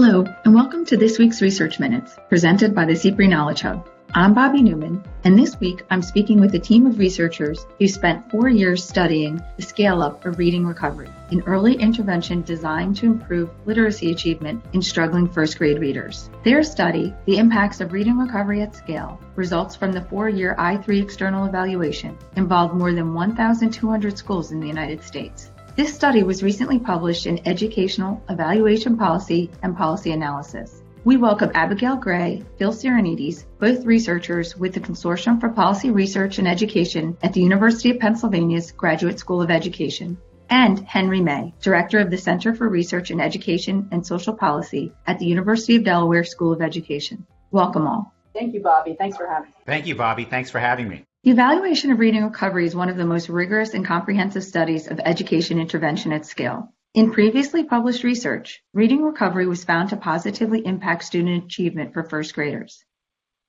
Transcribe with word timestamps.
Hello, 0.00 0.24
and 0.44 0.54
welcome 0.54 0.84
to 0.84 0.96
this 0.96 1.18
week's 1.18 1.42
Research 1.42 1.80
Minutes, 1.80 2.16
presented 2.28 2.72
by 2.72 2.84
the 2.84 2.92
CPRE 2.92 3.28
Knowledge 3.28 3.62
Hub. 3.62 3.88
I'm 4.14 4.32
Bobby 4.32 4.62
Newman, 4.62 5.02
and 5.24 5.36
this 5.36 5.58
week 5.58 5.82
I'm 5.90 6.02
speaking 6.02 6.38
with 6.38 6.54
a 6.54 6.58
team 6.60 6.86
of 6.86 7.00
researchers 7.00 7.66
who 7.80 7.88
spent 7.88 8.30
four 8.30 8.48
years 8.48 8.84
studying 8.84 9.42
the 9.56 9.64
scale 9.64 10.00
up 10.00 10.24
of 10.24 10.38
reading 10.38 10.64
recovery, 10.64 11.10
an 11.32 11.42
early 11.46 11.74
intervention 11.74 12.42
designed 12.42 12.94
to 12.98 13.06
improve 13.06 13.50
literacy 13.66 14.12
achievement 14.12 14.64
in 14.72 14.82
struggling 14.82 15.26
first 15.26 15.58
grade 15.58 15.80
readers. 15.80 16.30
Their 16.44 16.62
study, 16.62 17.12
The 17.24 17.38
Impacts 17.38 17.80
of 17.80 17.92
Reading 17.92 18.18
Recovery 18.18 18.62
at 18.62 18.76
Scale, 18.76 19.20
results 19.34 19.74
from 19.74 19.90
the 19.90 20.02
four 20.02 20.28
year 20.28 20.54
I3 20.60 21.02
external 21.02 21.46
evaluation, 21.46 22.16
involved 22.36 22.72
more 22.72 22.92
than 22.92 23.14
1,200 23.14 24.16
schools 24.16 24.52
in 24.52 24.60
the 24.60 24.68
United 24.68 25.02
States. 25.02 25.50
This 25.78 25.94
study 25.94 26.24
was 26.24 26.42
recently 26.42 26.80
published 26.80 27.24
in 27.24 27.46
Educational 27.46 28.20
Evaluation 28.28 28.96
Policy 28.96 29.48
and 29.62 29.76
Policy 29.76 30.10
Analysis. 30.10 30.82
We 31.04 31.16
welcome 31.16 31.52
Abigail 31.54 31.94
Gray, 31.94 32.42
Phil 32.56 32.72
Sirinides, 32.72 33.44
both 33.60 33.84
researchers 33.84 34.56
with 34.56 34.74
the 34.74 34.80
Consortium 34.80 35.38
for 35.38 35.50
Policy 35.50 35.92
Research 35.92 36.40
and 36.40 36.48
Education 36.48 37.16
at 37.22 37.32
the 37.32 37.42
University 37.42 37.90
of 37.90 38.00
Pennsylvania's 38.00 38.72
Graduate 38.72 39.20
School 39.20 39.40
of 39.40 39.52
Education, 39.52 40.18
and 40.50 40.80
Henry 40.80 41.20
May, 41.20 41.54
Director 41.62 42.00
of 42.00 42.10
the 42.10 42.18
Center 42.18 42.52
for 42.56 42.68
Research 42.68 43.12
in 43.12 43.20
Education 43.20 43.88
and 43.92 44.04
Social 44.04 44.34
Policy 44.34 44.92
at 45.06 45.20
the 45.20 45.26
University 45.26 45.76
of 45.76 45.84
Delaware 45.84 46.24
School 46.24 46.52
of 46.52 46.60
Education. 46.60 47.24
Welcome 47.52 47.86
all. 47.86 48.12
Thank 48.34 48.52
you, 48.52 48.60
Bobby. 48.60 48.96
Thanks 48.98 49.16
for 49.16 49.28
having 49.28 49.50
me. 49.50 49.54
Thank 49.64 49.86
you, 49.86 49.94
Bobby. 49.94 50.24
Thanks 50.24 50.50
for 50.50 50.58
having 50.58 50.88
me. 50.88 51.04
The 51.28 51.32
evaluation 51.32 51.90
of 51.90 51.98
reading 51.98 52.24
recovery 52.24 52.64
is 52.64 52.74
one 52.74 52.88
of 52.88 52.96
the 52.96 53.04
most 53.04 53.28
rigorous 53.28 53.74
and 53.74 53.84
comprehensive 53.84 54.42
studies 54.42 54.88
of 54.88 54.98
education 54.98 55.60
intervention 55.60 56.10
at 56.10 56.24
scale. 56.24 56.72
In 56.94 57.12
previously 57.12 57.64
published 57.64 58.02
research, 58.02 58.62
reading 58.72 59.02
recovery 59.02 59.46
was 59.46 59.62
found 59.62 59.90
to 59.90 59.98
positively 59.98 60.64
impact 60.64 61.04
student 61.04 61.44
achievement 61.44 61.92
for 61.92 62.02
first 62.02 62.34
graders. 62.34 62.82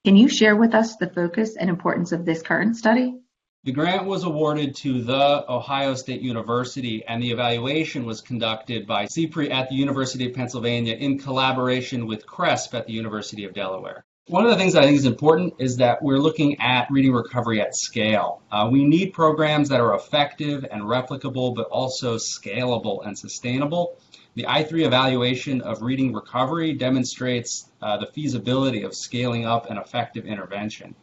Can 0.04 0.14
you 0.14 0.28
share 0.28 0.56
with 0.56 0.74
us 0.74 0.96
the 0.96 1.08
focus 1.08 1.56
and 1.56 1.70
importance 1.70 2.12
of 2.12 2.26
this 2.26 2.42
current 2.42 2.76
study? 2.76 3.18
The 3.64 3.72
grant 3.72 4.04
was 4.04 4.24
awarded 4.24 4.76
to 4.76 5.02
the 5.02 5.50
Ohio 5.50 5.94
State 5.94 6.20
University, 6.20 7.02
and 7.08 7.22
the 7.22 7.30
evaluation 7.30 8.04
was 8.04 8.20
conducted 8.20 8.86
by 8.86 9.06
CPRE 9.06 9.50
at 9.50 9.70
the 9.70 9.76
University 9.76 10.26
of 10.26 10.34
Pennsylvania 10.34 10.96
in 10.96 11.18
collaboration 11.18 12.06
with 12.06 12.26
CRESP 12.26 12.74
at 12.74 12.86
the 12.86 12.92
University 12.92 13.46
of 13.46 13.54
Delaware. 13.54 14.04
One 14.30 14.44
of 14.44 14.50
the 14.52 14.56
things 14.56 14.76
I 14.76 14.84
think 14.84 14.96
is 14.96 15.06
important 15.06 15.54
is 15.58 15.78
that 15.78 16.00
we're 16.00 16.20
looking 16.20 16.60
at 16.60 16.88
reading 16.88 17.12
recovery 17.12 17.60
at 17.60 17.74
scale. 17.74 18.40
Uh, 18.52 18.68
we 18.70 18.84
need 18.84 19.12
programs 19.12 19.68
that 19.70 19.80
are 19.80 19.92
effective 19.96 20.64
and 20.70 20.82
replicable, 20.82 21.52
but 21.52 21.66
also 21.66 22.14
scalable 22.14 23.04
and 23.04 23.18
sustainable. 23.18 23.96
The 24.36 24.44
I3 24.44 24.86
evaluation 24.86 25.62
of 25.62 25.82
reading 25.82 26.12
recovery 26.12 26.74
demonstrates 26.74 27.72
uh, 27.82 27.96
the 27.96 28.06
feasibility 28.06 28.84
of 28.84 28.94
scaling 28.94 29.46
up 29.46 29.68
an 29.68 29.78
effective 29.78 30.26
intervention. 30.26 30.94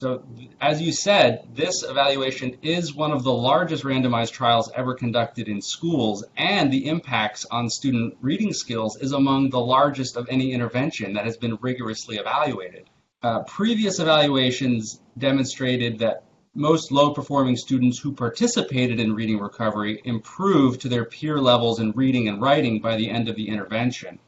So, 0.00 0.24
as 0.62 0.80
you 0.80 0.92
said, 0.92 1.46
this 1.54 1.82
evaluation 1.82 2.56
is 2.62 2.94
one 2.94 3.12
of 3.12 3.22
the 3.22 3.34
largest 3.34 3.84
randomized 3.84 4.32
trials 4.32 4.72
ever 4.74 4.94
conducted 4.94 5.46
in 5.46 5.60
schools, 5.60 6.24
and 6.38 6.72
the 6.72 6.86
impacts 6.86 7.44
on 7.50 7.68
student 7.68 8.16
reading 8.22 8.54
skills 8.54 8.96
is 8.96 9.12
among 9.12 9.50
the 9.50 9.60
largest 9.60 10.16
of 10.16 10.26
any 10.30 10.52
intervention 10.52 11.12
that 11.12 11.26
has 11.26 11.36
been 11.36 11.58
rigorously 11.60 12.16
evaluated. 12.16 12.88
Uh, 13.22 13.40
previous 13.42 13.98
evaluations 13.98 15.02
demonstrated 15.18 15.98
that 15.98 16.24
most 16.54 16.90
low 16.90 17.12
performing 17.12 17.56
students 17.56 17.98
who 17.98 18.10
participated 18.10 19.00
in 19.00 19.14
reading 19.14 19.38
recovery 19.38 20.00
improved 20.06 20.80
to 20.80 20.88
their 20.88 21.04
peer 21.04 21.38
levels 21.38 21.78
in 21.78 21.92
reading 21.92 22.26
and 22.26 22.40
writing 22.40 22.80
by 22.80 22.96
the 22.96 23.10
end 23.10 23.28
of 23.28 23.36
the 23.36 23.50
intervention 23.50 24.18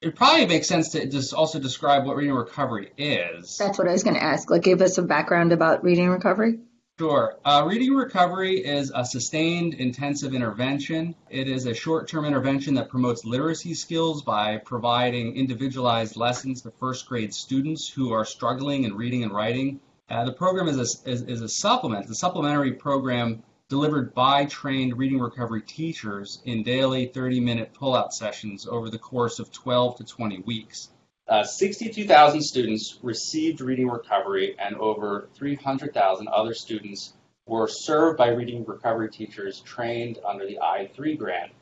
it 0.00 0.14
probably 0.14 0.46
makes 0.46 0.68
sense 0.68 0.90
to 0.90 1.06
just 1.06 1.34
also 1.34 1.58
describe 1.58 2.06
what 2.06 2.16
reading 2.16 2.34
recovery 2.34 2.92
is. 2.96 3.56
That's 3.58 3.78
what 3.78 3.88
I 3.88 3.92
was 3.92 4.04
going 4.04 4.16
to 4.16 4.22
ask. 4.22 4.50
Like, 4.50 4.62
give 4.62 4.80
us 4.80 4.98
a 4.98 5.02
background 5.02 5.52
about 5.52 5.82
reading 5.82 6.08
recovery. 6.08 6.60
Sure. 6.98 7.36
Uh, 7.44 7.64
reading 7.66 7.94
recovery 7.94 8.56
is 8.56 8.90
a 8.92 9.04
sustained 9.04 9.74
intensive 9.74 10.34
intervention. 10.34 11.14
It 11.30 11.46
is 11.46 11.66
a 11.66 11.74
short 11.74 12.08
term 12.08 12.24
intervention 12.24 12.74
that 12.74 12.88
promotes 12.88 13.24
literacy 13.24 13.74
skills 13.74 14.22
by 14.22 14.56
providing 14.58 15.36
individualized 15.36 16.16
lessons 16.16 16.62
to 16.62 16.72
first 16.80 17.08
grade 17.08 17.32
students 17.32 17.88
who 17.88 18.12
are 18.12 18.24
struggling 18.24 18.82
in 18.82 18.96
reading 18.96 19.22
and 19.22 19.32
writing. 19.32 19.80
Uh, 20.10 20.24
the 20.24 20.32
program 20.32 20.66
is 20.66 20.76
a, 20.76 21.08
is, 21.08 21.22
is 21.22 21.40
a 21.40 21.48
supplement, 21.48 22.08
the 22.08 22.14
supplementary 22.14 22.72
program 22.72 23.44
delivered 23.68 24.14
by 24.14 24.46
trained 24.46 24.96
reading 24.96 25.18
recovery 25.18 25.60
teachers 25.60 26.40
in 26.46 26.62
daily 26.62 27.06
30 27.06 27.40
minute 27.40 27.74
pull-out 27.74 28.14
sessions 28.14 28.66
over 28.66 28.88
the 28.88 28.98
course 28.98 29.38
of 29.38 29.52
12 29.52 29.96
to 29.96 30.04
20 30.04 30.40
weeks. 30.40 30.88
Uh, 31.28 31.44
62,000 31.44 32.40
students 32.40 32.98
received 33.02 33.60
reading 33.60 33.88
recovery, 33.88 34.56
and 34.58 34.74
over 34.76 35.28
300,000 35.34 36.28
other 36.28 36.54
students 36.54 37.12
were 37.46 37.68
served 37.68 38.16
by 38.16 38.28
reading 38.28 38.64
recovery 38.64 39.10
teachers 39.10 39.60
trained 39.60 40.18
under 40.26 40.46
the 40.46 40.58
I3 40.62 41.18
grant. 41.18 41.52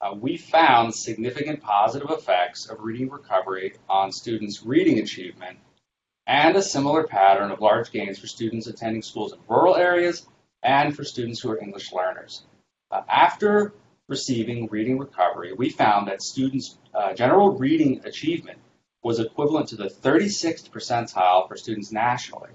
Uh, 0.00 0.14
we 0.18 0.38
found 0.38 0.94
significant 0.94 1.60
positive 1.60 2.10
effects 2.10 2.70
of 2.70 2.80
reading 2.80 3.10
recovery 3.10 3.74
on 3.86 4.10
students' 4.10 4.64
reading 4.64 4.98
achievement 4.98 5.58
and 6.26 6.56
a 6.56 6.62
similar 6.62 7.04
pattern 7.06 7.50
of 7.50 7.60
large 7.60 7.90
gains 7.90 8.18
for 8.18 8.26
students 8.26 8.66
attending 8.66 9.02
schools 9.02 9.34
in 9.34 9.38
rural 9.46 9.76
areas 9.76 10.26
and 10.62 10.94
for 10.94 11.04
students 11.04 11.40
who 11.40 11.50
are 11.50 11.58
English 11.58 11.92
learners. 11.92 12.42
Uh, 12.90 13.02
after 13.08 13.72
receiving 14.08 14.66
reading 14.70 14.98
recovery, 14.98 15.52
we 15.52 15.70
found 15.70 16.08
that 16.08 16.22
students' 16.22 16.76
uh, 16.94 17.14
general 17.14 17.52
reading 17.52 18.00
achievement 18.04 18.58
was 19.02 19.20
equivalent 19.20 19.68
to 19.68 19.76
the 19.76 19.88
36th 19.88 20.70
percentile 20.70 21.48
for 21.48 21.56
students 21.56 21.92
nationally, 21.92 22.50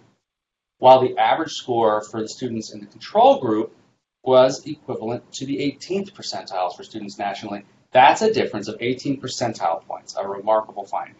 while 0.77 1.01
the 1.01 1.17
average 1.17 1.53
score 1.53 2.03
for 2.03 2.21
the 2.21 2.27
students 2.27 2.71
in 2.71 2.81
the 2.81 2.85
control 2.85 3.39
group 3.39 3.75
was 4.23 4.65
equivalent 4.65 5.31
to 5.31 5.45
the 5.45 5.57
18th 5.57 6.11
percentiles 6.11 6.75
for 6.75 6.83
students 6.83 7.17
nationally. 7.17 7.63
That's 7.91 8.21
a 8.21 8.33
difference 8.33 8.67
of 8.67 8.77
18 8.79 9.21
percentile 9.21 9.85
points, 9.85 10.15
a 10.17 10.27
remarkable 10.27 10.85
finding. 10.85 11.15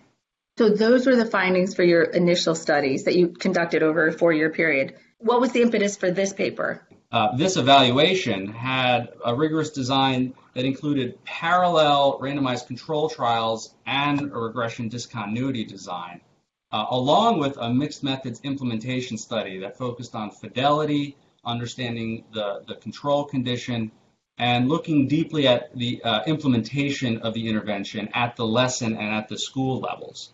So 0.58 0.70
those 0.70 1.06
were 1.06 1.16
the 1.16 1.26
findings 1.26 1.76
for 1.76 1.84
your 1.84 2.04
initial 2.04 2.56
studies 2.56 3.04
that 3.06 3.16
you 3.16 3.30
conducted 3.30 3.84
over 3.84 4.08
a 4.08 4.14
four-year 4.14 4.52
period. 4.52 4.96
What 5.20 5.40
was 5.40 5.52
the 5.54 5.62
impetus 5.62 5.96
for 5.96 6.12
this 6.12 6.34
paper? 6.34 6.86
Uh, 7.12 7.36
this 7.38 7.56
evaluation 7.56 8.48
had 8.48 9.14
a 9.24 9.34
rigorous 9.34 9.70
design 9.70 10.34
that 10.54 10.66
included 10.66 11.24
parallel 11.24 12.20
randomized 12.20 12.68
control 12.68 13.10
trials 13.10 13.74
and 13.86 14.22
a 14.22 14.38
regression 14.38 14.90
discontinuity 14.90 15.64
design, 15.64 16.20
uh, 16.72 16.88
along 16.90 17.40
with 17.40 17.58
a 17.58 17.74
mixed 17.74 18.04
methods 18.04 18.42
implementation 18.44 19.18
study 19.18 19.60
that 19.60 19.78
focused 19.78 20.16
on 20.16 20.32
fidelity, 20.32 21.16
understanding 21.46 22.26
the, 22.34 22.64
the 22.68 22.76
control 22.76 23.24
condition, 23.24 23.92
and 24.38 24.68
looking 24.68 25.08
deeply 25.08 25.48
at 25.48 25.74
the 25.78 26.04
uh, 26.04 26.24
implementation 26.26 27.20
of 27.20 27.34
the 27.34 27.48
intervention 27.48 28.10
at 28.14 28.36
the 28.36 28.46
lesson 28.46 28.98
and 28.98 29.16
at 29.16 29.30
the 29.30 29.38
school 29.38 29.80
levels 29.80 30.34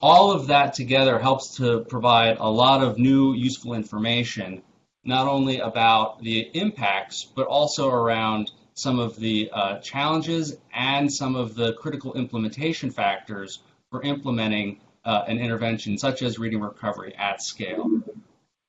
all 0.00 0.30
of 0.30 0.46
that 0.48 0.74
together 0.74 1.18
helps 1.18 1.56
to 1.56 1.80
provide 1.80 2.38
a 2.38 2.48
lot 2.48 2.82
of 2.82 2.98
new 2.98 3.32
useful 3.32 3.74
information, 3.74 4.62
not 5.04 5.26
only 5.26 5.58
about 5.58 6.22
the 6.22 6.40
impacts, 6.54 7.24
but 7.24 7.46
also 7.46 7.90
around 7.90 8.50
some 8.74 9.00
of 9.00 9.16
the 9.16 9.50
uh, 9.52 9.78
challenges 9.80 10.56
and 10.72 11.12
some 11.12 11.34
of 11.34 11.54
the 11.54 11.72
critical 11.74 12.14
implementation 12.14 12.90
factors 12.90 13.60
for 13.90 14.02
implementing 14.02 14.80
uh, 15.04 15.24
an 15.26 15.38
intervention 15.38 15.98
such 15.98 16.22
as 16.22 16.38
reading 16.38 16.60
recovery 16.60 17.14
at 17.16 17.42
scale. 17.42 17.88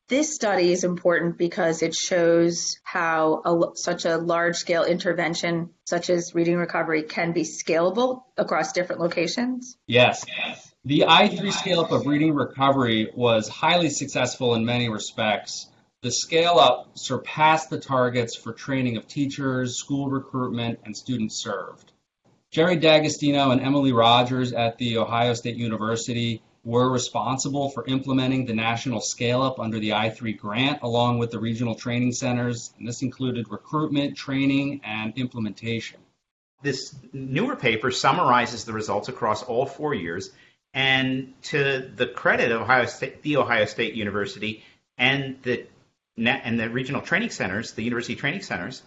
This 0.07 0.33
study 0.33 0.71
is 0.71 0.83
important 0.83 1.37
because 1.37 1.83
it 1.83 1.93
shows 1.93 2.79
how 2.83 3.43
a, 3.45 3.77
such 3.77 4.05
a 4.05 4.17
large 4.17 4.55
scale 4.55 4.83
intervention, 4.83 5.69
such 5.85 6.09
as 6.09 6.33
reading 6.33 6.57
recovery, 6.57 7.03
can 7.03 7.31
be 7.31 7.43
scalable 7.43 8.23
across 8.35 8.73
different 8.73 9.01
locations. 9.01 9.77
Yes. 9.85 10.25
yes. 10.27 10.68
The 10.85 11.03
I3 11.09 11.51
scale 11.51 11.81
up 11.81 11.91
of 11.91 12.07
reading 12.07 12.33
recovery 12.33 13.11
was 13.13 13.49
highly 13.49 13.89
successful 13.89 14.55
in 14.55 14.63
many 14.63 14.87
respects. 14.87 15.67
The 16.03 16.11
scale 16.11 16.57
up 16.57 16.91
surpassed 16.97 17.69
the 17.69 17.81
targets 17.81 18.33
for 18.33 18.53
training 18.53 18.95
of 18.95 19.05
teachers, 19.05 19.77
school 19.77 20.09
recruitment, 20.09 20.79
and 20.85 20.95
students 20.95 21.35
served. 21.35 21.91
Jerry 22.51 22.77
D'Agostino 22.77 23.51
and 23.51 23.59
Emily 23.59 23.91
Rodgers 23.91 24.53
at 24.53 24.77
The 24.77 24.99
Ohio 24.99 25.33
State 25.33 25.57
University 25.57 26.41
were 26.63 26.89
responsible 26.89 27.69
for 27.71 27.85
implementing 27.85 28.45
the 28.45 28.55
national 28.55 29.01
scale 29.01 29.41
up 29.41 29.59
under 29.59 29.79
the 29.79 29.89
I3 29.89 30.37
grant 30.37 30.81
along 30.81 31.19
with 31.19 31.31
the 31.31 31.39
regional 31.39 31.75
training 31.75 32.13
centers, 32.13 32.73
and 32.79 32.87
this 32.87 33.01
included 33.01 33.51
recruitment, 33.51 34.15
training, 34.15 34.79
and 34.85 35.11
implementation. 35.17 35.99
This 36.61 36.95
newer 37.11 37.57
paper 37.57 37.91
summarizes 37.91 38.63
the 38.63 38.73
results 38.73 39.09
across 39.09 39.43
all 39.43 39.65
four 39.65 39.93
years 39.93 40.31
and 40.73 41.33
to 41.43 41.89
the 41.95 42.07
credit 42.07 42.51
of 42.51 42.61
Ohio 42.61 42.85
State, 42.85 43.21
the 43.21 43.37
Ohio 43.37 43.65
State 43.65 43.93
University 43.95 44.63
and 44.97 45.41
the 45.43 45.65
and 46.17 46.59
the 46.59 46.69
regional 46.69 47.01
training 47.01 47.29
centers, 47.29 47.73
the 47.73 47.83
university 47.83 48.15
training 48.15 48.41
centers, 48.41 48.83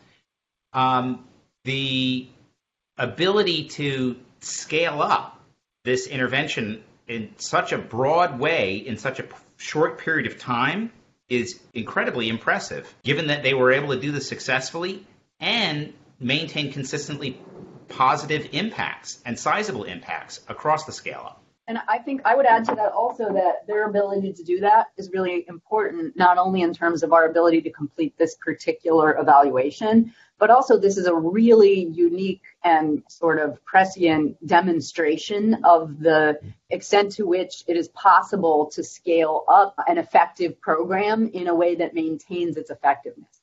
um, 0.72 1.24
the 1.64 2.28
ability 2.98 3.68
to 3.68 4.16
scale 4.40 5.00
up 5.00 5.40
this 5.84 6.06
intervention 6.06 6.82
in 7.08 7.34
such 7.38 7.72
a 7.72 7.78
broad 7.78 8.38
way 8.38 8.76
in 8.76 8.96
such 8.98 9.18
a 9.18 9.24
short 9.56 9.98
period 9.98 10.30
of 10.30 10.38
time 10.38 10.92
is 11.28 11.60
incredibly 11.72 12.28
impressive, 12.28 12.92
given 13.02 13.28
that 13.28 13.42
they 13.42 13.54
were 13.54 13.72
able 13.72 13.94
to 13.94 14.00
do 14.00 14.12
this 14.12 14.28
successfully 14.28 15.06
and 15.40 15.92
maintain 16.20 16.72
consistently 16.72 17.40
positive 17.88 18.50
impacts 18.52 19.20
and 19.24 19.38
sizable 19.38 19.84
impacts 19.84 20.40
across 20.48 20.84
the 20.84 20.92
scale 20.92 21.22
up. 21.24 21.42
And 21.68 21.78
I 21.88 21.98
think 21.98 22.22
I 22.24 22.34
would 22.34 22.46
add 22.46 22.64
to 22.66 22.74
that 22.74 22.90
also 22.92 23.32
that 23.32 23.66
their 23.68 23.88
ability 23.88 24.32
to 24.32 24.42
do 24.42 24.60
that 24.60 24.88
is 24.96 25.10
really 25.12 25.44
important, 25.48 26.16
not 26.16 26.36
only 26.36 26.62
in 26.62 26.74
terms 26.74 27.04
of 27.04 27.12
our 27.12 27.26
ability 27.26 27.62
to 27.62 27.70
complete 27.70 28.18
this 28.18 28.34
particular 28.34 29.16
evaluation, 29.16 30.12
but 30.38 30.50
also 30.50 30.76
this 30.76 30.98
is 30.98 31.06
a 31.06 31.14
really 31.14 31.84
unique 31.84 32.42
and 32.64 33.04
sort 33.08 33.38
of 33.38 33.64
prescient 33.64 34.44
demonstration 34.44 35.62
of 35.62 36.00
the 36.00 36.40
extent 36.70 37.12
to 37.12 37.26
which 37.26 37.62
it 37.68 37.76
is 37.76 37.86
possible 37.90 38.66
to 38.66 38.82
scale 38.82 39.44
up 39.46 39.76
an 39.86 39.98
effective 39.98 40.60
program 40.60 41.28
in 41.28 41.46
a 41.46 41.54
way 41.54 41.76
that 41.76 41.94
maintains 41.94 42.56
its 42.56 42.70
effectiveness. 42.70 43.40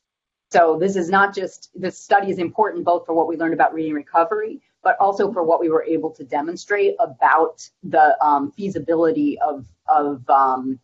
So 0.51 0.77
this 0.77 0.97
is 0.97 1.09
not 1.09 1.33
just, 1.33 1.69
this 1.73 1.97
study 1.97 2.31
is 2.31 2.37
important 2.37 2.83
both 2.83 3.05
for 3.05 3.13
what 3.13 3.29
we 3.29 3.37
learned 3.37 3.53
about 3.53 3.73
reading 3.73 3.93
recovery, 3.93 4.61
but 4.83 4.97
also 4.99 5.31
for 5.31 5.43
what 5.43 5.59
we 5.59 5.69
were 5.69 5.83
able 5.83 6.11
to 6.11 6.23
demonstrate 6.23 6.95
about 6.99 7.69
the 7.83 8.17
um, 8.23 8.51
feasibility 8.51 9.37
of, 9.39 9.65
of 9.87 10.27
um, 10.29 10.79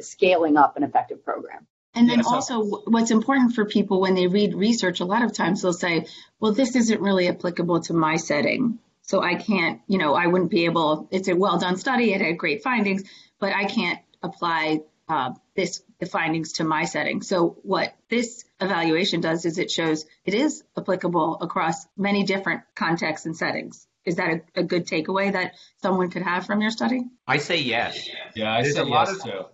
scaling 0.00 0.56
up 0.56 0.76
an 0.76 0.82
effective 0.82 1.24
program. 1.24 1.66
And 1.94 2.10
then 2.10 2.18
yeah, 2.18 2.24
so, 2.24 2.34
also, 2.34 2.64
what's 2.86 3.10
important 3.10 3.54
for 3.54 3.64
people 3.64 4.00
when 4.00 4.14
they 4.14 4.26
read 4.26 4.54
research, 4.54 5.00
a 5.00 5.04
lot 5.06 5.22
of 5.22 5.32
times 5.32 5.62
they'll 5.62 5.72
say, 5.72 6.06
well, 6.40 6.52
this 6.52 6.76
isn't 6.76 7.00
really 7.00 7.28
applicable 7.28 7.80
to 7.82 7.94
my 7.94 8.16
setting. 8.16 8.78
So 9.00 9.22
I 9.22 9.36
can't, 9.36 9.80
you 9.86 9.98
know, 9.98 10.14
I 10.14 10.26
wouldn't 10.26 10.50
be 10.50 10.66
able, 10.66 11.08
it's 11.10 11.28
a 11.28 11.34
well 11.34 11.58
done 11.58 11.76
study, 11.76 12.12
it 12.12 12.20
had 12.20 12.36
great 12.36 12.62
findings, 12.62 13.04
but 13.38 13.54
I 13.54 13.64
can't 13.64 14.00
apply 14.22 14.80
uh, 15.08 15.32
this 15.56 15.82
the 15.98 16.06
findings 16.06 16.54
to 16.54 16.64
my 16.64 16.84
setting. 16.84 17.22
So 17.22 17.58
what 17.62 17.94
this 18.08 18.44
evaluation 18.60 19.20
does 19.20 19.44
is 19.44 19.58
it 19.58 19.70
shows 19.70 20.04
it 20.24 20.34
is 20.34 20.62
applicable 20.76 21.38
across 21.40 21.86
many 21.96 22.24
different 22.24 22.62
contexts 22.74 23.26
and 23.26 23.36
settings. 23.36 23.86
Is 24.04 24.16
that 24.16 24.30
a, 24.30 24.60
a 24.60 24.62
good 24.62 24.86
takeaway 24.86 25.32
that 25.32 25.54
someone 25.82 26.10
could 26.10 26.22
have 26.22 26.46
from 26.46 26.60
your 26.60 26.70
study? 26.70 27.02
I 27.26 27.38
say 27.38 27.58
yes. 27.58 28.08
Yeah, 28.34 28.52
I 28.52 28.62
There's 28.62 28.76
say 28.76 28.86
yes 28.86 29.10
of, 29.10 29.22
too. 29.24 29.44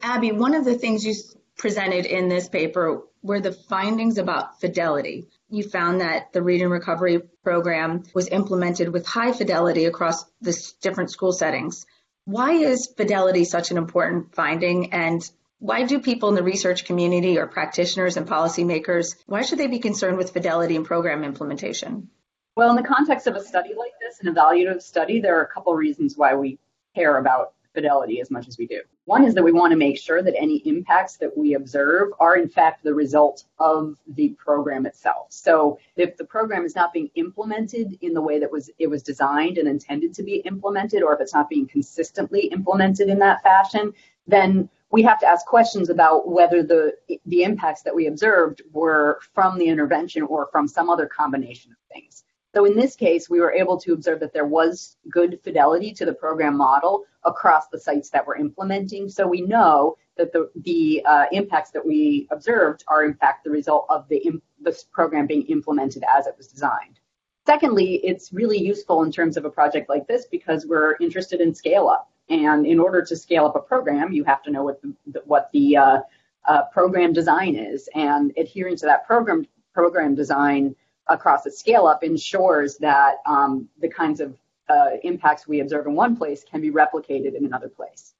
Abby, 0.00 0.32
one 0.32 0.54
of 0.54 0.64
the 0.64 0.74
things 0.74 1.04
you 1.04 1.14
presented 1.56 2.06
in 2.06 2.28
this 2.28 2.48
paper 2.48 3.02
were 3.22 3.40
the 3.40 3.52
findings 3.52 4.18
about 4.18 4.60
fidelity. 4.60 5.28
You 5.48 5.64
found 5.64 6.00
that 6.00 6.32
the 6.32 6.42
reading 6.42 6.68
recovery 6.68 7.22
program 7.42 8.04
was 8.14 8.28
implemented 8.28 8.90
with 8.90 9.06
high 9.06 9.32
fidelity 9.32 9.84
across 9.84 10.24
the 10.40 10.72
different 10.80 11.10
school 11.10 11.32
settings. 11.32 11.86
Why 12.26 12.52
is 12.52 12.86
fidelity 12.86 13.44
such 13.44 13.70
an 13.70 13.76
important 13.76 14.34
finding 14.34 14.92
and 14.92 15.28
why 15.58 15.84
do 15.84 16.00
people 16.00 16.28
in 16.28 16.34
the 16.34 16.42
research 16.42 16.84
community 16.84 17.38
or 17.38 17.46
practitioners 17.46 18.16
and 18.16 18.26
policymakers, 18.26 19.16
why 19.26 19.42
should 19.42 19.58
they 19.58 19.66
be 19.66 19.78
concerned 19.78 20.18
with 20.18 20.32
fidelity 20.32 20.76
in 20.76 20.84
program 20.84 21.24
implementation? 21.24 22.10
Well, 22.56 22.70
in 22.70 22.76
the 22.76 22.88
context 22.88 23.26
of 23.26 23.34
a 23.34 23.42
study 23.42 23.70
like 23.76 23.92
this, 24.00 24.20
an 24.20 24.34
evaluative 24.34 24.82
study, 24.82 25.20
there 25.20 25.38
are 25.38 25.42
a 25.42 25.48
couple 25.48 25.74
reasons 25.74 26.16
why 26.16 26.34
we 26.34 26.58
care 26.94 27.16
about 27.16 27.54
fidelity 27.74 28.20
as 28.20 28.30
much 28.30 28.48
as 28.48 28.56
we 28.56 28.66
do. 28.66 28.80
One 29.04 29.24
is 29.24 29.34
that 29.34 29.42
we 29.42 29.52
want 29.52 29.72
to 29.72 29.76
make 29.76 29.98
sure 29.98 30.22
that 30.22 30.34
any 30.38 30.56
impacts 30.58 31.16
that 31.18 31.36
we 31.36 31.54
observe 31.54 32.12
are 32.20 32.36
in 32.36 32.48
fact 32.48 32.84
the 32.84 32.94
result 32.94 33.44
of 33.58 33.98
the 34.14 34.30
program 34.30 34.86
itself. 34.86 35.26
So 35.30 35.78
if 35.96 36.16
the 36.16 36.24
program 36.24 36.64
is 36.64 36.74
not 36.74 36.92
being 36.92 37.10
implemented 37.16 37.98
in 38.00 38.14
the 38.14 38.22
way 38.22 38.38
that 38.38 38.50
was 38.50 38.70
it 38.78 38.86
was 38.86 39.02
designed 39.02 39.58
and 39.58 39.68
intended 39.68 40.14
to 40.14 40.22
be 40.22 40.36
implemented, 40.36 41.02
or 41.02 41.14
if 41.14 41.20
it's 41.20 41.34
not 41.34 41.48
being 41.50 41.66
consistently 41.66 42.46
implemented 42.46 43.08
in 43.08 43.18
that 43.18 43.42
fashion, 43.42 43.92
then 44.26 44.68
we 44.90 45.02
have 45.02 45.18
to 45.18 45.26
ask 45.26 45.44
questions 45.44 45.90
about 45.90 46.28
whether 46.28 46.62
the 46.62 46.94
the 47.26 47.42
impacts 47.42 47.82
that 47.82 47.94
we 47.94 48.06
observed 48.06 48.62
were 48.72 49.18
from 49.34 49.58
the 49.58 49.66
intervention 49.66 50.22
or 50.22 50.48
from 50.52 50.68
some 50.68 50.88
other 50.88 51.06
combination 51.06 51.72
of 51.72 51.78
things. 51.92 52.23
So 52.54 52.64
in 52.66 52.76
this 52.76 52.94
case, 52.94 53.28
we 53.28 53.40
were 53.40 53.52
able 53.52 53.78
to 53.80 53.92
observe 53.92 54.20
that 54.20 54.32
there 54.32 54.46
was 54.46 54.96
good 55.10 55.40
fidelity 55.42 55.92
to 55.94 56.06
the 56.06 56.12
program 56.12 56.56
model 56.56 57.04
across 57.24 57.66
the 57.68 57.80
sites 57.80 58.10
that 58.10 58.24
we're 58.24 58.36
implementing. 58.36 59.08
So 59.08 59.26
we 59.26 59.40
know 59.40 59.96
that 60.16 60.32
the, 60.32 60.48
the 60.62 61.02
uh, 61.04 61.24
impacts 61.32 61.72
that 61.72 61.84
we 61.84 62.28
observed 62.30 62.84
are 62.86 63.04
in 63.04 63.14
fact 63.14 63.42
the 63.42 63.50
result 63.50 63.86
of 63.88 64.06
the 64.08 64.22
this 64.60 64.84
program 64.84 65.26
being 65.26 65.42
implemented 65.46 66.04
as 66.16 66.28
it 66.28 66.34
was 66.38 66.46
designed. 66.46 67.00
Secondly, 67.44 67.96
it's 68.04 68.32
really 68.32 68.58
useful 68.58 69.02
in 69.02 69.10
terms 69.10 69.36
of 69.36 69.44
a 69.44 69.50
project 69.50 69.88
like 69.88 70.06
this 70.06 70.26
because 70.26 70.64
we're 70.64 70.96
interested 71.00 71.40
in 71.40 71.52
scale 71.54 71.88
up. 71.88 72.10
And 72.30 72.66
in 72.66 72.78
order 72.78 73.04
to 73.04 73.16
scale 73.16 73.46
up 73.46 73.56
a 73.56 73.60
program, 73.60 74.12
you 74.12 74.24
have 74.24 74.42
to 74.44 74.50
know 74.50 74.62
what 74.62 74.80
the, 74.80 75.22
what 75.26 75.50
the 75.52 75.76
uh, 75.76 75.98
uh, 76.46 76.62
program 76.72 77.12
design 77.12 77.56
is. 77.56 77.88
And 77.94 78.32
adhering 78.38 78.76
to 78.76 78.86
that 78.86 79.06
program 79.06 79.46
program 79.74 80.14
design 80.14 80.74
across 81.08 81.46
a 81.46 81.50
scale 81.50 81.86
up 81.86 82.02
ensures 82.02 82.76
that 82.78 83.16
um, 83.26 83.68
the 83.80 83.88
kinds 83.88 84.20
of 84.20 84.36
uh, 84.68 84.90
impacts 85.02 85.46
we 85.46 85.60
observe 85.60 85.86
in 85.86 85.94
one 85.94 86.16
place 86.16 86.44
can 86.44 86.60
be 86.60 86.70
replicated 86.70 87.36
in 87.36 87.44
another 87.44 87.68
place. 87.68 88.14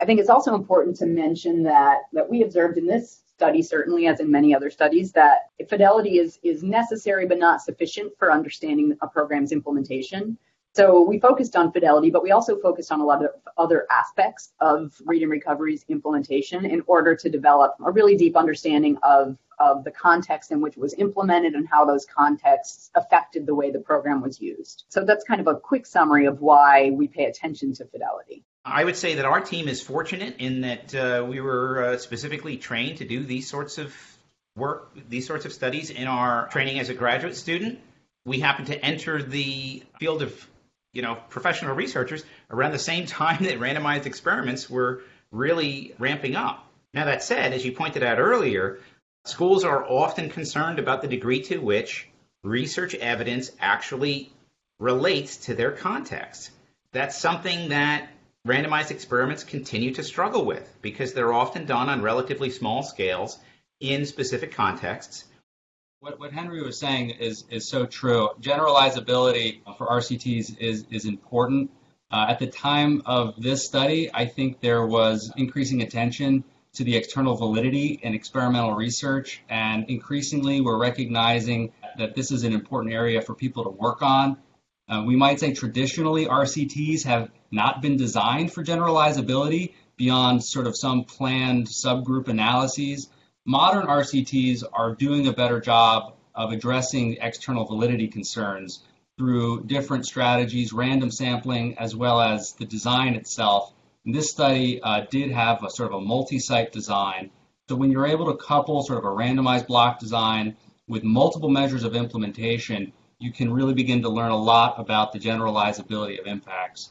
I 0.00 0.06
think 0.06 0.18
it's 0.18 0.30
also 0.30 0.54
important 0.54 0.96
to 0.96 1.06
mention 1.06 1.62
that 1.64 1.98
that 2.12 2.28
we 2.28 2.42
observed 2.42 2.78
in 2.78 2.86
this 2.86 3.22
study, 3.36 3.62
certainly 3.62 4.06
as 4.06 4.20
in 4.20 4.30
many 4.30 4.54
other 4.54 4.70
studies, 4.70 5.12
that 5.12 5.50
fidelity 5.68 6.18
is 6.18 6.38
is 6.42 6.62
necessary 6.62 7.26
but 7.26 7.38
not 7.38 7.60
sufficient 7.60 8.12
for 8.18 8.32
understanding 8.32 8.96
a 9.02 9.06
program's 9.06 9.52
implementation. 9.52 10.38
So 10.72 11.02
we 11.02 11.18
focused 11.18 11.56
on 11.56 11.72
fidelity, 11.72 12.10
but 12.10 12.22
we 12.22 12.30
also 12.30 12.56
focused 12.60 12.92
on 12.92 13.00
a 13.00 13.04
lot 13.04 13.24
of 13.24 13.30
other 13.58 13.86
aspects 13.90 14.52
of 14.60 14.94
reading 15.04 15.28
recovery's 15.28 15.84
implementation 15.88 16.64
in 16.64 16.82
order 16.86 17.16
to 17.16 17.28
develop 17.28 17.74
a 17.84 17.90
really 17.90 18.16
deep 18.16 18.36
understanding 18.36 18.96
of, 19.02 19.36
of 19.60 19.84
the 19.84 19.90
context 19.90 20.50
in 20.50 20.60
which 20.60 20.72
it 20.72 20.80
was 20.80 20.94
implemented 20.94 21.54
and 21.54 21.68
how 21.68 21.84
those 21.84 22.06
contexts 22.06 22.90
affected 22.94 23.46
the 23.46 23.54
way 23.54 23.70
the 23.70 23.78
program 23.78 24.22
was 24.22 24.40
used. 24.40 24.84
So 24.88 25.04
that's 25.04 25.22
kind 25.24 25.40
of 25.40 25.46
a 25.46 25.54
quick 25.54 25.86
summary 25.86 26.26
of 26.26 26.40
why 26.40 26.90
we 26.90 27.06
pay 27.06 27.26
attention 27.26 27.74
to 27.74 27.84
fidelity. 27.84 28.42
I 28.64 28.84
would 28.84 28.96
say 28.96 29.14
that 29.16 29.24
our 29.24 29.40
team 29.40 29.68
is 29.68 29.80
fortunate 29.80 30.36
in 30.38 30.62
that 30.62 30.94
uh, 30.94 31.24
we 31.28 31.40
were 31.40 31.84
uh, 31.84 31.98
specifically 31.98 32.56
trained 32.56 32.98
to 32.98 33.04
do 33.04 33.22
these 33.22 33.48
sorts 33.48 33.78
of 33.78 33.94
work, 34.56 34.92
these 35.08 35.26
sorts 35.26 35.44
of 35.44 35.52
studies 35.52 35.90
in 35.90 36.06
our 36.06 36.48
training 36.48 36.80
as 36.80 36.88
a 36.88 36.94
graduate 36.94 37.36
student. 37.36 37.78
We 38.24 38.40
happened 38.40 38.66
to 38.68 38.84
enter 38.84 39.22
the 39.22 39.82
field 39.98 40.22
of 40.22 40.48
you 40.92 41.02
know, 41.02 41.16
professional 41.28 41.74
researchers 41.74 42.24
around 42.50 42.72
the 42.72 42.78
same 42.78 43.06
time 43.20 43.44
that 43.44 43.60
randomized 43.60 44.06
experiments 44.06 44.68
were 44.68 45.02
really 45.30 45.94
ramping 45.98 46.36
up. 46.36 46.66
Now, 46.92 47.04
that 47.04 47.22
said, 47.22 47.52
as 47.52 47.64
you 47.64 47.72
pointed 47.72 48.02
out 48.02 48.18
earlier, 48.18 48.80
schools 49.24 49.64
are 49.64 49.84
often 49.84 50.30
concerned 50.30 50.78
about 50.78 51.02
the 51.02 51.08
degree 51.08 51.42
to 51.42 51.58
which 51.58 52.08
research 52.42 52.94
evidence 52.94 53.50
actually 53.60 54.32
relates 54.78 55.36
to 55.36 55.54
their 55.54 55.72
context. 55.72 56.50
That's 56.92 57.16
something 57.16 57.68
that 57.68 58.08
randomized 58.46 58.90
experiments 58.90 59.44
continue 59.44 59.94
to 59.94 60.02
struggle 60.02 60.44
with 60.44 60.76
because 60.80 61.12
they're 61.12 61.32
often 61.32 61.66
done 61.66 61.88
on 61.88 62.02
relatively 62.02 62.50
small 62.50 62.82
scales 62.82 63.38
in 63.80 64.06
specific 64.06 64.52
contexts 64.52 65.24
what, 66.00 66.18
what 66.18 66.32
Henry 66.32 66.62
was 66.62 66.78
saying 66.78 67.10
is, 67.10 67.44
is 67.50 67.68
so 67.68 67.86
true. 67.86 68.30
Generalizability 68.40 69.60
for 69.76 69.86
RCTs 69.86 70.58
is, 70.58 70.86
is 70.90 71.04
important. 71.04 71.70
Uh, 72.10 72.26
at 72.28 72.38
the 72.38 72.46
time 72.46 73.02
of 73.06 73.40
this 73.40 73.64
study, 73.64 74.10
I 74.12 74.26
think 74.26 74.60
there 74.60 74.84
was 74.86 75.30
increasing 75.36 75.82
attention 75.82 76.42
to 76.74 76.84
the 76.84 76.96
external 76.96 77.36
validity 77.36 78.00
in 78.02 78.14
experimental 78.14 78.74
research, 78.74 79.42
and 79.48 79.88
increasingly 79.88 80.60
we're 80.60 80.78
recognizing 80.78 81.72
that 81.98 82.14
this 82.14 82.30
is 82.30 82.44
an 82.44 82.52
important 82.52 82.94
area 82.94 83.20
for 83.20 83.34
people 83.34 83.64
to 83.64 83.70
work 83.70 84.02
on. 84.02 84.36
Uh, 84.88 85.02
we 85.06 85.16
might 85.16 85.40
say 85.40 85.52
traditionally 85.52 86.26
RCTs 86.26 87.04
have 87.04 87.30
not 87.50 87.82
been 87.82 87.96
designed 87.96 88.52
for 88.52 88.64
generalizability 88.64 89.74
beyond 89.96 90.42
sort 90.42 90.66
of 90.66 90.76
some 90.76 91.04
planned 91.04 91.66
subgroup 91.66 92.28
analyses 92.28 93.08
modern 93.46 93.86
RCTs 93.86 94.62
are 94.72 94.94
doing 94.94 95.26
a 95.26 95.32
better 95.32 95.60
job 95.60 96.14
of 96.34 96.52
addressing 96.52 97.16
external 97.20 97.64
validity 97.64 98.06
concerns 98.06 98.84
through 99.18 99.64
different 99.64 100.06
strategies, 100.06 100.72
random 100.72 101.10
sampling, 101.10 101.76
as 101.78 101.96
well 101.96 102.20
as 102.20 102.52
the 102.54 102.64
design 102.64 103.14
itself. 103.14 103.72
And 104.04 104.14
this 104.14 104.30
study 104.30 104.80
uh, 104.82 105.06
did 105.10 105.30
have 105.30 105.62
a 105.62 105.70
sort 105.70 105.92
of 105.92 105.98
a 105.98 106.00
multi-site 106.00 106.72
design. 106.72 107.30
So 107.68 107.76
when 107.76 107.90
you're 107.90 108.06
able 108.06 108.26
to 108.26 108.36
couple 108.36 108.82
sort 108.82 108.98
of 108.98 109.04
a 109.04 109.08
randomized 109.08 109.66
block 109.66 109.98
design 109.98 110.56
with 110.88 111.04
multiple 111.04 111.50
measures 111.50 111.84
of 111.84 111.94
implementation, 111.94 112.92
you 113.18 113.32
can 113.32 113.52
really 113.52 113.74
begin 113.74 114.02
to 114.02 114.08
learn 114.08 114.30
a 114.30 114.36
lot 114.36 114.78
about 114.78 115.12
the 115.12 115.18
generalizability 115.18 116.18
of 116.18 116.26
impacts. 116.26 116.90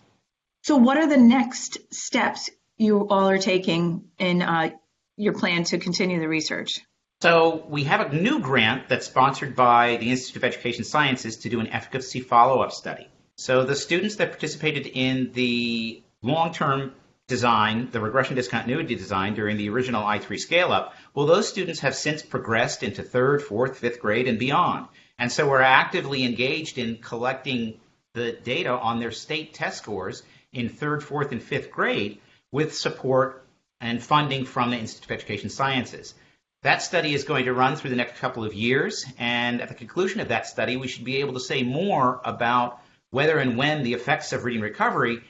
So 0.64 0.78
what 0.78 0.98
are 0.98 1.08
the 1.08 1.18
next 1.18 1.80
steps 1.94 2.50
you 2.78 3.08
all 3.10 3.30
are 3.30 3.40
taking 3.40 4.06
in 4.20 4.42
uh, 4.42 4.70
your 5.18 5.34
plan 5.34 5.64
to 5.66 5.80
continue 5.80 6.20
the 6.20 6.30
research? 6.30 6.82
So 7.22 7.66
we 7.68 7.84
have 7.84 8.00
a 8.00 8.16
new 8.16 8.40
grant 8.40 8.88
that's 8.88 9.06
sponsored 9.06 9.56
by 9.56 9.98
the 9.98 10.12
Institute 10.12 10.38
of 10.38 10.44
Education 10.46 10.86
Sciences 10.86 11.38
to 11.38 11.50
do 11.50 11.60
an 11.60 11.68
efficacy 11.68 12.22
follow-up 12.22 12.72
study. 12.72 13.10
So 13.36 13.66
the 13.66 13.76
students 13.76 14.16
that 14.18 14.30
participated 14.30 14.88
in 14.88 15.32
the 15.34 16.02
long-term 16.22 16.94
design, 17.30 17.90
the 17.92 18.02
regression 18.02 18.36
discontinuity 18.36 18.96
design 18.96 19.36
during 19.36 19.56
the 19.56 19.70
original 19.70 20.04
I3 20.04 20.38
scale 20.38 20.74
up, 20.74 20.94
well, 21.14 21.26
those 21.26 21.48
students 21.48 21.80
have 21.80 21.96
since 21.96 22.22
progressed 22.22 22.84
into 22.84 23.04
third, 23.04 23.42
fourth, 23.42 23.78
fifth 23.78 24.02
grade 24.02 24.28
and 24.28 24.38
beyond. 24.38 24.88
And 25.18 25.32
so 25.32 25.48
we're 25.48 25.62
actively 25.62 26.26
engaged 26.26 26.78
in 26.78 26.98
collecting 26.98 27.80
the 28.14 28.34
data 28.34 28.72
on 28.72 29.00
their 29.00 29.12
state 29.12 29.54
test 29.54 29.78
scores 29.78 30.24
in 30.52 30.68
third, 30.68 31.04
fourth, 31.04 31.32
and 31.32 31.42
fifth 31.42 31.72
grade 31.72 32.20
with 32.52 32.76
support 32.76 33.46
and 33.80 34.04
funding 34.04 34.44
from 34.44 34.72
the 34.72 34.78
Institute 34.78 35.06
of 35.06 35.12
Education 35.12 35.50
Sciences. 35.50 36.16
That 36.64 36.82
study 36.82 37.14
is 37.14 37.24
going 37.24 37.46
to 37.46 37.54
run 37.54 37.76
through 37.76 37.92
the 37.92 37.96
next 37.96 38.18
couple 38.18 38.44
of 38.44 38.54
years, 38.54 39.06
and 39.18 39.62
at 39.62 39.70
the 39.70 39.76
conclusion 39.76 40.20
of 40.20 40.28
that 40.28 40.48
study, 40.48 40.76
we 40.76 40.90
should 40.90 41.06
be 41.06 41.18
able 41.18 41.34
to 41.36 41.40
say 41.40 41.64
more 41.64 42.20
about 42.26 42.82
whether 43.12 43.38
and 43.38 43.58
when 43.58 43.84
the 43.84 43.94
effects 43.94 44.34
of 44.34 44.44
reading 44.44 44.62
recovery 44.62 45.22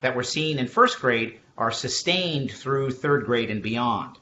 that 0.00 0.16
were 0.16 0.22
seen 0.22 0.58
in 0.58 0.66
first 0.66 1.00
grade 1.00 1.40
are 1.58 1.72
sustained 1.72 2.52
through 2.52 2.92
third 2.92 3.26
grade 3.26 3.50
and 3.50 3.62
beyond. 3.62 4.16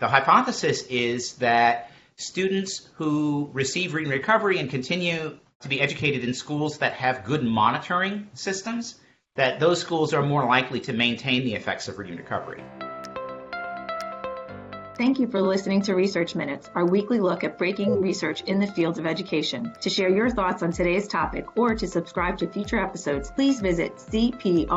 The 0.00 0.08
hypothesis 0.08 0.82
is 0.88 1.34
that 1.34 1.90
students 2.16 2.88
who 2.94 3.50
receive 3.52 3.94
reading 3.94 4.10
recovery 4.10 4.58
and 4.58 4.68
continue 4.68 5.38
to 5.60 5.68
be 5.68 5.80
educated 5.80 6.24
in 6.24 6.34
schools 6.34 6.78
that 6.78 6.94
have 6.94 7.24
good 7.24 7.44
monitoring 7.44 8.28
systems, 8.32 8.98
that 9.36 9.60
those 9.60 9.80
schools 9.80 10.12
are 10.12 10.22
more 10.22 10.44
likely 10.44 10.80
to 10.80 10.92
maintain 10.92 11.44
the 11.44 11.54
effects 11.54 11.88
of 11.88 11.98
reading 11.98 12.16
recovery. 12.16 12.64
Thank 15.02 15.18
you 15.18 15.26
for 15.26 15.42
listening 15.42 15.82
to 15.82 15.96
Research 15.96 16.36
Minutes, 16.36 16.70
our 16.76 16.86
weekly 16.86 17.18
look 17.18 17.42
at 17.42 17.58
breaking 17.58 18.00
research 18.00 18.42
in 18.42 18.60
the 18.60 18.68
field 18.68 19.00
of 19.00 19.06
education. 19.06 19.74
To 19.80 19.90
share 19.90 20.08
your 20.08 20.30
thoughts 20.30 20.62
on 20.62 20.70
today's 20.70 21.08
topic 21.08 21.44
or 21.56 21.74
to 21.74 21.88
subscribe 21.88 22.38
to 22.38 22.46
future 22.46 22.78
episodes, 22.78 23.32
please 23.32 23.58
visit 23.60 23.96
cprehub.org. 23.96 24.70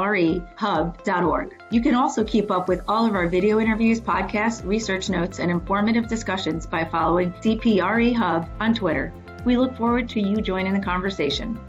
You 1.70 1.80
can 1.80 1.94
also 1.94 2.24
keep 2.24 2.50
up 2.50 2.68
with 2.68 2.82
all 2.88 3.06
of 3.06 3.14
our 3.14 3.28
video 3.28 3.60
interviews, 3.60 4.02
podcasts, 4.02 4.66
research 4.66 5.12
notes, 5.12 5.38
and 5.38 5.52
informative 5.52 6.08
discussions 6.08 6.66
by 6.66 6.86
following 6.86 7.32
CPRE 7.34 8.16
Hub 8.16 8.50
on 8.60 8.74
Twitter. 8.74 9.14
We 9.46 9.58
look 9.58 9.78
forward 9.78 10.10
to 10.10 10.20
you 10.20 10.38
joining 10.38 10.74
the 10.74 10.80
conversation. 10.80 11.60